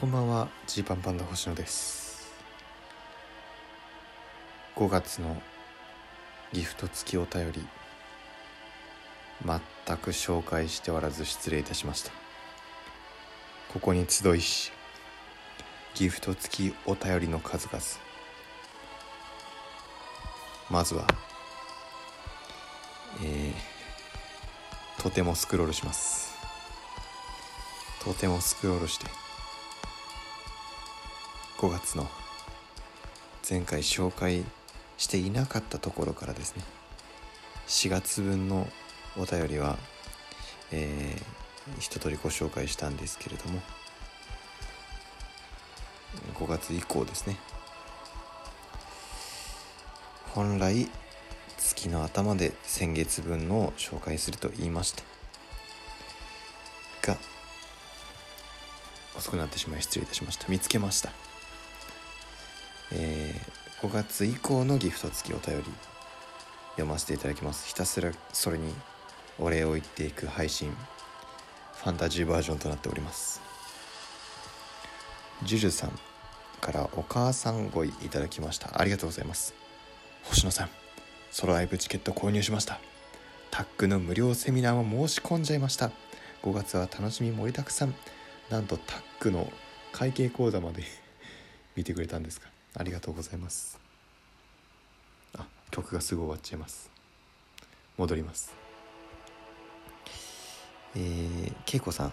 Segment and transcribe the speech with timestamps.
[0.00, 0.48] こんばんは。
[0.66, 2.32] ジーパンパンダ星野です。
[4.74, 5.42] 5月の
[6.54, 7.66] ギフト付きお便り
[9.44, 12.12] 全く紹介しておらず失礼いたしました。
[13.74, 14.72] ここに集いし
[15.94, 17.78] ギフト付きお便りの数々。
[20.70, 21.06] まずは
[23.22, 26.32] えー、とてもスクロールします。
[28.02, 29.04] とてもスクロールして
[31.60, 32.08] 5月の
[33.46, 34.46] 前回紹介
[34.96, 36.64] していなかったところからですね。
[37.68, 38.66] 4月分の
[39.18, 39.76] お便りは、
[40.72, 43.60] えー、一通りご紹介したんですけれども
[46.34, 47.36] 5月以降ですね。
[50.32, 50.88] 本来
[51.58, 55.02] 月の頭で先月分のを紹介すると言いました。
[57.02, 57.18] が
[59.14, 60.48] 遅くなってしまい失礼いたしました。
[60.48, 61.12] 見つけました、
[63.82, 65.64] 5月以降のギフト付きお便り
[66.72, 67.66] 読ませていただきます。
[67.66, 68.74] ひたすらそれに
[69.38, 70.70] お礼を言っていく配信
[71.76, 73.40] ファンタジーバージョンとなっております。
[75.44, 75.98] ジュジュさん
[76.60, 78.78] からお母さんごいいただきました。
[78.78, 79.54] ありがとうございます。
[80.24, 80.68] 星野さん
[81.30, 82.80] ソロライブチケット購入しました。
[83.50, 85.90] タッグの無料セミナーも申し込んじゃいました。
[86.42, 87.94] 5月は楽しみ盛りだくさん。
[88.50, 89.50] なんとタッグの
[89.92, 90.84] 会計講座まで
[91.76, 92.49] 見てくれたんですか。
[92.76, 93.78] ありがとうございます。
[95.36, 96.90] あ曲がすぐ終わっちゃいます。
[97.96, 98.54] 戻ります。
[100.94, 102.12] えー、けいこさん。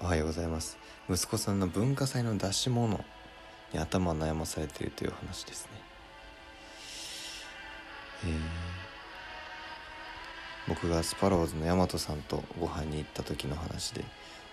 [0.00, 0.76] おはようございます。
[1.08, 3.02] 息子さんの文化祭の出し物
[3.72, 5.70] に頭を悩まされているという話ですね。
[8.24, 8.30] えー、
[10.68, 14.04] 僕がスパローズの大和さんとご飯に行った時の話で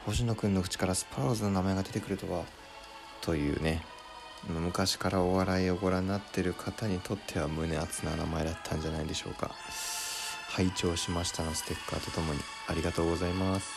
[0.05, 2.43] 星野くんの口からスパローズの名前が出てくるとは
[3.21, 3.83] というね。
[4.49, 9.51] 昔からお笑いをご覧になってる方にとっては胸熱な名前だったんじゃないでしょうか。
[10.49, 13.71] 拝聴しましたのステッカーとともにありがとうございます。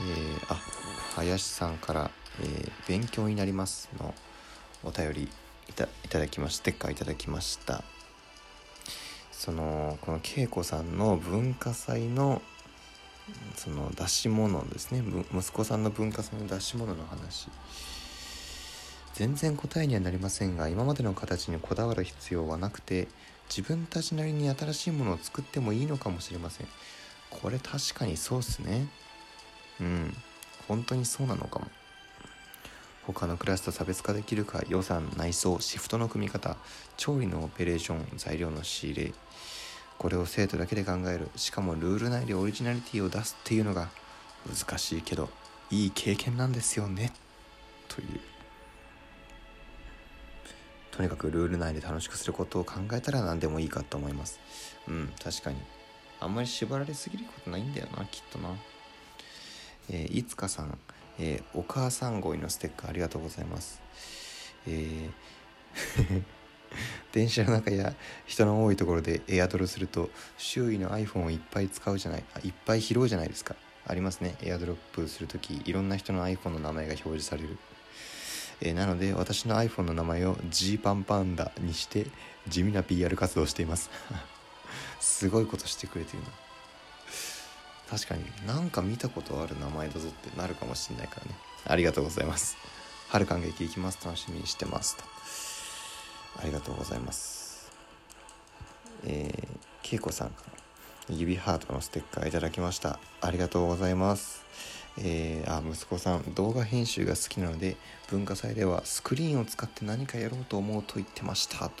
[0.00, 0.60] えー、あ
[1.16, 4.14] 林さんから、えー、勉強になります」の
[4.84, 5.28] お便り
[5.68, 7.82] いただきましたステッカーいただきました。
[9.32, 12.40] そのこの恵子さんの文化祭の
[13.56, 15.02] その出し物ですね。
[15.34, 17.48] 息子さんの文化祭の出し物の話。
[19.14, 23.08] 全然答えにはなりませんが今までの形にこだわる必要はなくて
[23.48, 26.66] 自分たちなりに新しいものを作ってもいいのかもしれません。
[27.28, 28.88] これ確かにそうっすね。
[29.80, 30.16] うん。
[30.68, 31.66] 本当にそうなのかも。
[33.06, 36.56] 他のクラスと差別化できるか予算内装シフトの組み方
[36.96, 39.12] 調理のオペレーション材料の仕入れ
[39.98, 43.88] これを生徒だけで考えるしかもルール内でオリジナリティを出すっていうのが
[44.48, 45.30] 難しいけど
[45.70, 47.12] いい経験なんですよね。
[47.88, 48.31] という。
[50.92, 54.38] とにかくルール内で楽しくすることを考えたら何でもいいかと思います。
[54.86, 55.56] うん確かに。
[56.20, 58.50] あんまり縛られすぎることないんだよなきっとな。
[59.90, 60.78] えー、いつかさん、
[61.18, 63.82] えー、お母さん声のステッカーありがとうございます。
[64.68, 66.22] えー
[67.12, 67.94] 電車の中や
[68.26, 73.56] 人の多いところでエアドロすると周囲の iPhone をいっぱい使うじゃないあいっぱい拾うじゃないですか。
[73.84, 74.36] ありますね。
[74.42, 77.58] エアドロップする時いろんな人の iPhone の名前が表示される。
[78.64, 82.06] え、なので私の iPhone の名前を G パンパンダにして
[82.48, 83.90] 地味な PR 活動をしています。
[85.00, 86.28] すごいことしてくれてるな。
[87.90, 91.36] 確かになんか見たことある名前だぞってなるかもしんないからね。
[91.66, 92.56] ありがとうございます。
[93.08, 93.98] 春感激行きます。
[94.04, 94.96] 楽しみにしてます。
[94.96, 95.04] と。
[96.40, 97.70] ありがとうございます。
[99.04, 100.44] えー、恵子さんか
[101.08, 103.00] ら指ハートのステッカーいただきました。
[103.20, 104.44] ありがとうございます。
[104.98, 107.76] えー、あ息子さん動画編集が好きなので
[108.10, 111.68] 文化祭ではスクリーンを使って何かやろうと思うと言ってました。
[111.68, 111.72] と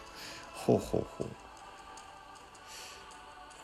[0.54, 1.28] ほうほうほう。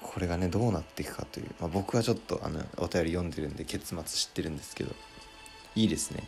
[0.02, 4.94] これがねどうなっていくかという、まあ、僕はちょっとあのお便り読んでるんで結末知ってるんですけど
[5.74, 6.24] いいですね。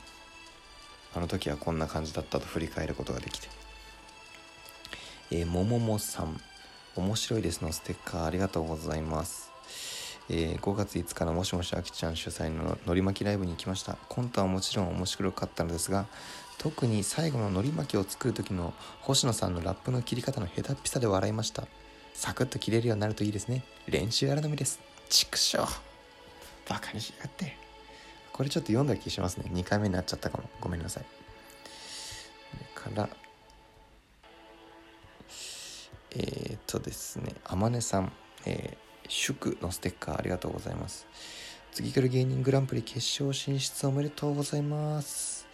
[1.15, 3.49] あの時はこんな感じだったと振り返ることができて。
[5.33, 6.41] えー、もももさん。
[6.97, 9.50] 面白いですのステッカーありがとうございます。
[10.33, 13.99] えー、5月5日のもしもしあきちゃん主催ののり巻きライブに行きました。
[14.09, 16.07] コントはもちろん面白かったのですが
[16.59, 21.67] 特に最後ののり巻きを作る時の星野さんのラップの切り方の下手っぴさで笑いました。
[22.15, 23.65] サクッと切れるようになるといいですね。
[23.89, 24.79] 練習あるのみです。
[25.09, 25.59] 畜生。
[26.69, 27.57] バカにしやがって。
[28.33, 29.51] これちょっと読んだ気しますね。
[29.53, 30.49] 2回目になっちゃったかも。
[30.61, 31.05] ごめんなさい。
[32.75, 33.09] から
[36.13, 37.35] えー、っとですね。
[37.45, 38.13] あまねさん。
[38.47, 41.07] えー祝のステッカーありがとうございます。
[41.73, 45.47] 次来る芸人グランプリ決勝進出おめでとうございます。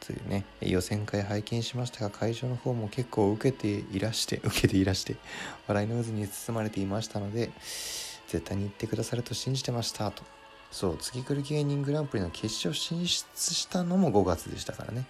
[0.00, 5.16] というね予選会拝見しましたが会場の方も結構受けていらして 受けていらして
[5.66, 7.50] 笑いの渦に包まれていましたので
[8.28, 10.22] 絶対に行ってくださると信じてましたと。
[10.70, 15.06] そう次来る芸人グランプリの決勝進出したのも5月でしたからね。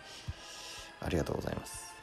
[1.00, 1.94] ありがとうございます。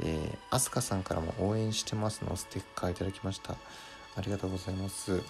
[0.00, 3.56] えー、アスカさんからも応援してますのステッカーいただきました。
[4.16, 5.22] ありがとうございます。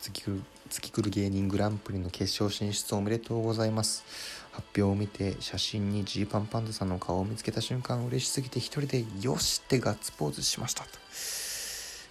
[0.00, 4.04] 月来る月来る芸人グランプリの決勝進出おめでとうございます。
[4.50, 10.90] 発表を見て写真にジーパンパンダさんの顔を見つけた瞬間嬉しすぎて一人で「よし!」ってガッツポーズしましたと。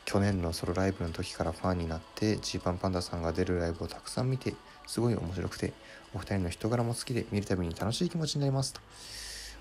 [0.06, 4.56] 去年のソロライブの時からファンになってジーパンパンダさんが出るライブをたくさん見て
[4.88, 5.74] すごい面白くて
[6.14, 8.82] お二人の人柄も好きで見るたびに楽しい気持ちになりますと。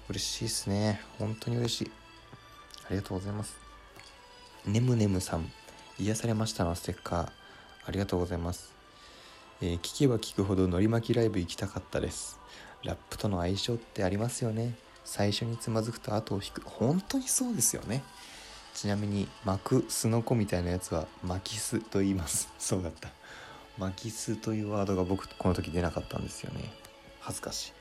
[0.09, 1.01] 嬉しいですね。
[1.19, 1.91] 本当に嬉しい。
[2.87, 3.57] ありがとうございます。
[4.67, 5.53] ねむねむさん。
[6.03, 7.29] 癒されましたのステッカー。
[7.87, 8.73] ありがとうございます、
[9.61, 12.41] えー、聞けば聞くほどのり巻きライブ行きたかったです。
[12.83, 14.75] ラップとの相性ってありますよね。
[15.05, 16.63] 最初につまずくと後を引く。
[16.65, 18.03] 本当にそうですよね。
[18.75, 22.49] ちなみに巻くすのこみたいなやつは巻きすと言います。
[22.59, 23.11] そうだった。
[23.79, 26.73] 巻きすというワードが僕この時出なかったんですよね。
[27.21, 27.73] 恥ずかしい。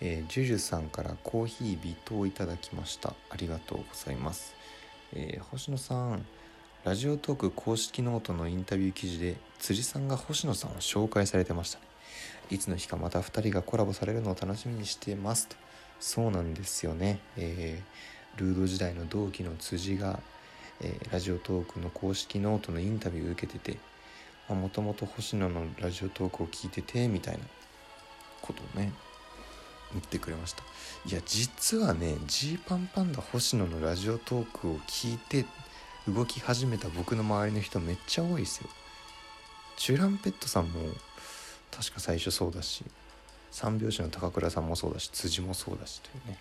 [0.00, 3.14] えー、ジュジュさんからコーヒー微糖いただきました。
[3.30, 4.54] ありがとうございます、
[5.14, 6.26] えー、星野さん
[6.84, 11.84] ラジオトーク公式ノートのインタビュー記事で辻さんが星野さんを紹介されてましたね。
[12.50, 15.56] いつの日かまた2人がコラボされるのを楽しみにしてますと
[16.00, 20.20] そうなんですよね、えー、ルード時代の同期の辻が、
[20.80, 23.78] えー、ラジオトークの公式ノートのインタビューを受けてて
[24.48, 27.40] もともと星野のラジオトークを聞いててみたいな
[28.40, 28.92] ことをね
[29.92, 30.62] 言ってくれました。
[31.06, 35.46] いや実はねジーパンパンダ星野のラジオトークを聞いて
[36.08, 38.68] 動き始めた僕の周りの人めっちゃ多いですよ。
[39.76, 40.80] チュランペットさんも
[41.70, 42.84] 確か最初そうだし
[43.50, 46.38] 三拍子の高倉さんもそうだし辻もそうだしというね。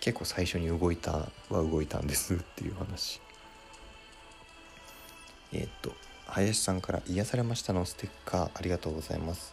[0.00, 3.20] 結構最初に動いたは動いたんですっていう話。
[5.52, 5.92] えー、っと
[6.26, 9.52] 林さんから癒されましたのステッカーありがとうございます。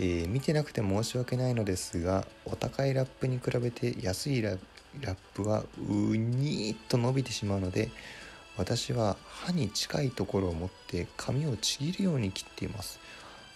[0.00, 7.90] えー、見てなくて申し訳ないのですがお高いラップに比べて安いラップはうにーっと伸びてしまうので
[8.56, 12.98] 私は歯に近いところを持って髪をちぎるように切っています。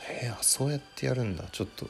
[0.08, 1.44] へえそうやってやるんだ。
[1.50, 1.86] ちょっと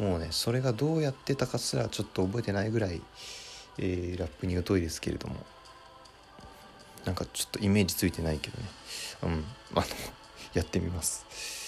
[0.00, 3.00] もうねそれがどうやってたかすらちょっと覚えてないぐらい、
[3.78, 5.36] えー、ラップに疎いですけれども。
[7.04, 8.64] なんかちょっとイメージついてないけどね。
[9.22, 9.86] うんあの
[10.54, 11.65] やってみます。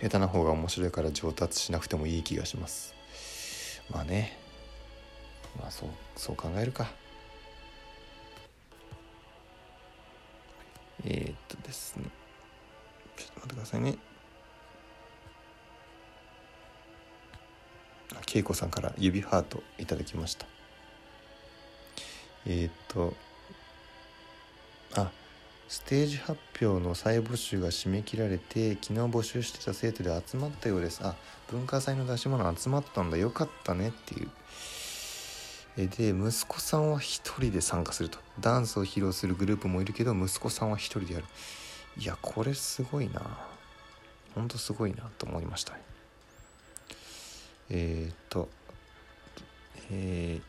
[0.00, 2.94] 下手な方が面白いから上達しなくてもいい気がします。
[3.90, 4.38] まあね。
[5.58, 6.90] まあそうそう考えるか。
[11.04, 12.04] えー、っとですね。
[13.16, 13.98] ちょっと待ってくださいね。
[18.32, 20.46] 恵子さんから指ハートいただきました。
[22.46, 23.14] えー、っと
[25.70, 31.00] ステージ発表の再募集が締め切られて昨日募集してた生徒で集まったようです。
[31.04, 31.14] あ
[31.48, 34.28] 文化祭の出し物集まったんだよかったねっていう
[35.76, 38.18] えで息子さんは一人で参加すると。
[38.40, 41.26] ダンスを披露するグループもいるけど息子さんは一人でやる。
[41.96, 43.22] いやこれすごいな。
[44.34, 45.78] ほんとすごいなと思いました。
[47.68, 48.48] えー、っと
[49.92, 50.40] え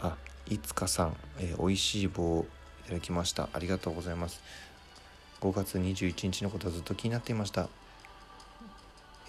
[0.00, 0.16] ー、あ
[0.48, 2.46] いつかさん、えー、おいしい棒
[2.86, 3.48] ただきました。
[3.52, 4.42] ありがとうございます。
[5.40, 7.68] 5月21日のことはずっと気になっていました。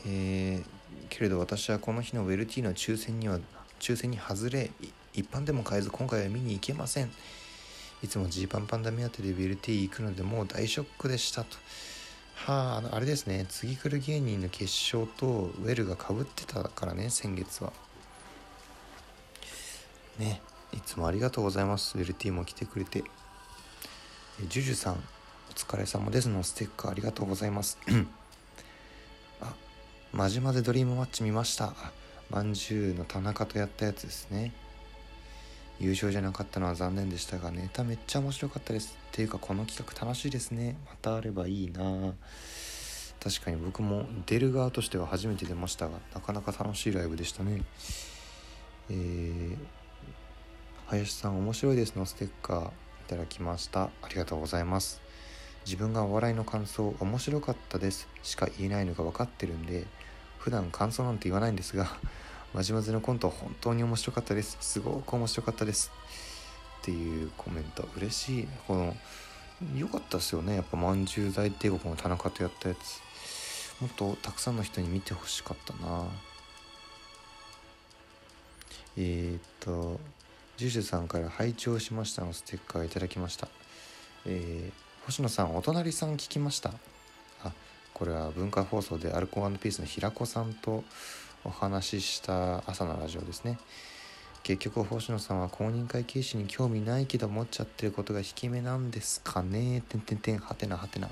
[0.06, 0.66] えー、
[1.10, 3.40] けれど私はこの日のウェルティーの抽選には
[3.80, 4.72] 抽選に外れ
[5.14, 7.12] 一般でも買えず今回は見に行けません。
[8.04, 11.58] いつもジーパンパンダ目当てでウェルティ行くのでもう大ショックでしたと。
[12.36, 13.46] はああのあれですね。
[13.50, 17.74] 次来る芸人の決勝とウェルがかぶってたからね先月は。
[20.20, 20.42] ね
[20.74, 21.98] いつもありがとうございます。
[21.98, 23.04] ウェルティも来てくれて。
[24.46, 24.98] ジュジュさん、お
[25.56, 27.80] 疲れ様ですのステッカーありがとうございます。
[29.42, 29.52] あ、
[30.14, 31.74] まじまぜドリームマッチ見ました。
[32.30, 34.54] まんじゅうの田中とやったやつですね。
[35.80, 38.96] 優勝じゃなかったのは残念でしたが、ネタめっちゃ面白かったです。
[39.08, 40.78] っていうか、この企画楽しいですね。
[40.86, 42.14] またあればいいな
[43.20, 47.64] 確かに僕も出る側としては初めて出ましたが、なかなか楽しいライブでしたね。
[48.92, 49.58] えー、
[50.86, 52.87] 林さん面白いですのステッカー。
[53.08, 53.84] ただきました。
[53.84, 55.02] ありがとうございます。
[55.66, 58.08] 自分がお笑いの感想面白かったです。
[58.22, 59.86] しか言えないのが分かってるんで
[60.40, 61.88] 普段感想なんて言わないんですが
[62.54, 64.58] まじまじのコント本当に面白かったです。
[64.60, 65.90] すごく面白かったです。
[66.82, 68.98] っていうコメント嬉しいこの
[69.76, 70.56] 良かったですよね。
[70.56, 73.02] やっぱまんじゅう大帝国の田中とやったやつ。
[73.82, 76.06] もっとたくさんの人に見てほしかったな。
[78.98, 80.00] えー、っと
[80.58, 83.48] ジュジュさんから拝聴しましたのステッカーいただきました。
[84.26, 86.72] えー、星野さんお隣さん聞きました？
[87.44, 87.52] あ
[87.94, 90.84] これは文化放送でアルコピースの平子さんと
[91.44, 93.60] お話しした朝のラジオですね。
[94.42, 99.84] 結局星野さんは公認会計士に興味ないけど持っちゃってることが引き目なんですかね？
[99.88, 101.08] てんてんてんはてなはてな。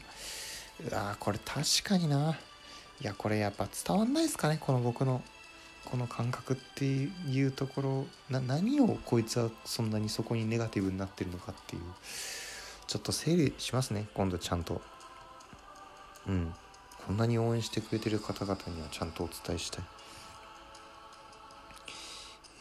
[0.90, 2.36] うわこれ確かにな。
[3.00, 5.22] いやこれやっぱ伝わんないですかねこの僕の。
[5.86, 11.82] この感覚っていうところな何をこいつはそんなにそこにネガティブになってるのかっていう
[12.88, 14.82] ちょっと整理しますね今度ちゃんと。
[16.28, 16.54] うん。
[17.06, 19.84] こんなに応援してくれてる方々にはちゃんとお伝えしたい。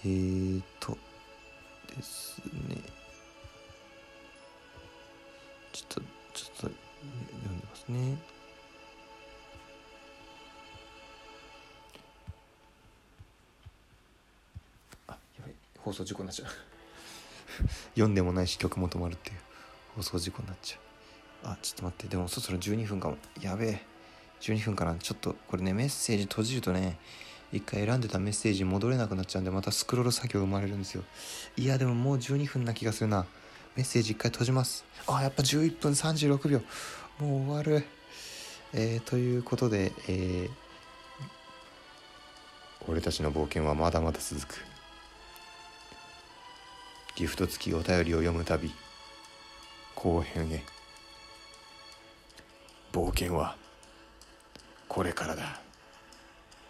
[0.04, 0.98] えーと
[1.96, 2.76] ですね。
[5.72, 6.00] ちょっと
[6.34, 6.70] ちょっと
[7.40, 8.33] 読んでますね。
[15.84, 16.48] 放送事故になっちゃう。
[17.90, 19.36] 読んでもないし曲も止まるっていう。
[19.96, 21.52] 放送事故になっちゃう。
[21.52, 22.08] あちょっと待って。
[22.08, 23.18] でもそろそろ12分かも。
[23.42, 23.82] やべえ。
[24.40, 24.94] 12分かな。
[24.94, 26.96] ちょっとこれねメッセージ閉じるとね
[27.52, 31.04] 一回選んでたメッセージ戻れなくなっちゃうんでまたスクロール作業生まれるんですよ。
[31.58, 33.26] いやでももう12分な気がするな。
[33.76, 34.86] メッセージ一回閉じます。
[35.06, 36.62] あやっぱ11分36秒。
[37.18, 37.86] もう終わる。
[38.72, 40.50] えー、ということでえー、
[42.88, 44.73] 俺たちの冒険はまだまだ続く
[47.16, 48.73] ギフト付きお便りを読むたび
[49.94, 50.64] 後編へ。
[52.92, 53.56] 冒険は
[54.88, 55.63] これからだ。